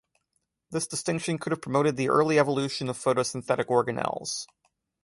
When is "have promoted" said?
1.51-1.95